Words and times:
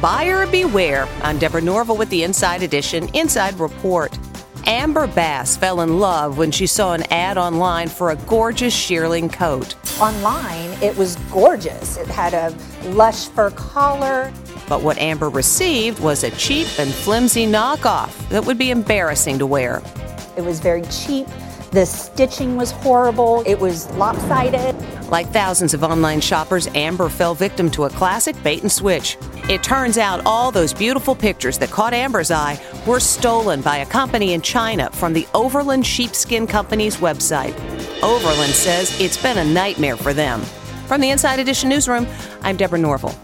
Buyer 0.00 0.46
beware. 0.48 1.06
I'm 1.22 1.38
Deborah 1.38 1.60
Norville 1.60 1.96
with 1.96 2.10
the 2.10 2.24
Inside 2.24 2.64
Edition 2.64 3.08
Inside 3.14 3.60
Report. 3.60 4.16
Amber 4.66 5.06
Bass 5.06 5.56
fell 5.56 5.82
in 5.82 6.00
love 6.00 6.36
when 6.36 6.50
she 6.50 6.66
saw 6.66 6.94
an 6.94 7.04
ad 7.12 7.38
online 7.38 7.88
for 7.88 8.10
a 8.10 8.16
gorgeous 8.16 8.74
shearling 8.74 9.32
coat. 9.32 9.76
Online, 10.00 10.70
it 10.82 10.96
was 10.96 11.14
gorgeous. 11.30 11.96
It 11.96 12.08
had 12.08 12.34
a 12.34 12.52
lush 12.88 13.28
fur 13.28 13.50
collar. 13.52 14.32
But 14.68 14.82
what 14.82 14.98
Amber 14.98 15.28
received 15.28 16.00
was 16.00 16.24
a 16.24 16.30
cheap 16.32 16.66
and 16.80 16.92
flimsy 16.92 17.46
knockoff 17.46 18.28
that 18.30 18.44
would 18.44 18.58
be 18.58 18.72
embarrassing 18.72 19.38
to 19.38 19.46
wear. 19.46 19.80
It 20.36 20.42
was 20.42 20.58
very 20.58 20.82
cheap. 20.82 21.28
The 21.70 21.86
stitching 21.86 22.56
was 22.56 22.72
horrible. 22.72 23.44
It 23.46 23.60
was 23.60 23.88
lopsided. 23.92 24.74
Like 25.08 25.28
thousands 25.28 25.72
of 25.72 25.84
online 25.84 26.20
shoppers, 26.20 26.66
Amber 26.74 27.08
fell 27.08 27.34
victim 27.34 27.70
to 27.72 27.84
a 27.84 27.90
classic 27.90 28.40
bait 28.42 28.62
and 28.62 28.72
switch. 28.72 29.16
It 29.46 29.62
turns 29.62 29.98
out 29.98 30.22
all 30.24 30.50
those 30.50 30.72
beautiful 30.72 31.14
pictures 31.14 31.58
that 31.58 31.70
caught 31.70 31.92
Amber's 31.92 32.30
eye 32.30 32.58
were 32.86 32.98
stolen 32.98 33.60
by 33.60 33.78
a 33.78 33.86
company 33.86 34.32
in 34.32 34.40
China 34.40 34.90
from 34.92 35.12
the 35.12 35.26
Overland 35.34 35.84
Sheepskin 35.84 36.46
Company's 36.46 36.96
website. 36.96 37.52
Overland 38.02 38.54
says 38.54 38.98
it's 38.98 39.22
been 39.22 39.36
a 39.36 39.44
nightmare 39.44 39.98
for 39.98 40.14
them. 40.14 40.40
From 40.86 41.02
the 41.02 41.10
Inside 41.10 41.40
Edition 41.40 41.68
newsroom, 41.68 42.06
I'm 42.40 42.56
Deborah 42.56 42.78
Norville. 42.78 43.14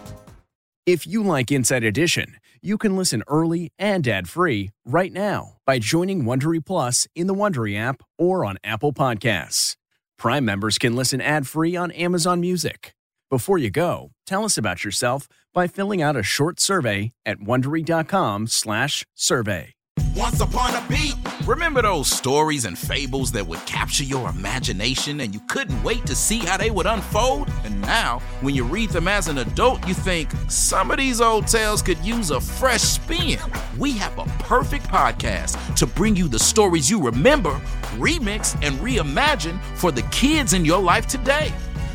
If 0.84 1.06
you 1.06 1.22
like 1.22 1.50
Inside 1.50 1.84
Edition, 1.84 2.36
you 2.60 2.76
can 2.76 2.96
listen 2.96 3.22
early 3.26 3.72
and 3.78 4.06
ad-free 4.06 4.72
right 4.84 5.14
now 5.14 5.56
by 5.64 5.78
joining 5.78 6.24
Wondery 6.24 6.62
Plus 6.62 7.08
in 7.14 7.28
the 7.28 7.34
Wondery 7.34 7.78
app 7.78 8.02
or 8.18 8.44
on 8.44 8.58
Apple 8.62 8.92
Podcasts. 8.92 9.76
Prime 10.18 10.44
members 10.44 10.76
can 10.76 10.94
listen 10.94 11.22
ad-free 11.22 11.76
on 11.76 11.90
Amazon 11.92 12.42
Music. 12.42 12.94
Before 13.30 13.56
you 13.58 13.70
go, 13.70 14.10
tell 14.26 14.44
us 14.44 14.58
about 14.58 14.84
yourself 14.84 15.28
by 15.54 15.68
filling 15.68 16.02
out 16.02 16.16
a 16.16 16.22
short 16.24 16.58
survey 16.58 17.12
at 17.24 17.38
wondery.com/survey. 17.38 19.74
Once 20.16 20.40
upon 20.40 20.74
a 20.74 20.84
beat. 20.88 21.14
Remember 21.46 21.82
those 21.82 22.10
stories 22.10 22.64
and 22.64 22.76
fables 22.76 23.30
that 23.32 23.46
would 23.46 23.64
capture 23.66 24.02
your 24.02 24.28
imagination 24.28 25.20
and 25.20 25.32
you 25.32 25.38
couldn't 25.48 25.80
wait 25.84 26.04
to 26.06 26.16
see 26.16 26.40
how 26.40 26.56
they 26.56 26.72
would 26.72 26.86
unfold? 26.86 27.48
And 27.64 27.80
now, 27.82 28.18
when 28.40 28.56
you 28.56 28.64
read 28.64 28.90
them 28.90 29.06
as 29.06 29.28
an 29.28 29.38
adult, 29.38 29.86
you 29.86 29.94
think 29.94 30.28
some 30.48 30.90
of 30.90 30.96
these 30.96 31.20
old 31.20 31.46
tales 31.46 31.82
could 31.82 32.04
use 32.04 32.32
a 32.32 32.40
fresh 32.40 32.82
spin. 32.82 33.38
We 33.78 33.92
have 33.92 34.18
a 34.18 34.24
perfect 34.40 34.88
podcast 34.88 35.76
to 35.76 35.86
bring 35.86 36.16
you 36.16 36.26
the 36.26 36.40
stories 36.40 36.90
you 36.90 37.00
remember, 37.00 37.52
remix, 37.96 38.56
and 38.62 38.76
reimagine 38.80 39.60
for 39.76 39.92
the 39.92 40.02
kids 40.10 40.52
in 40.52 40.64
your 40.64 40.82
life 40.82 41.06
today. 41.06 41.52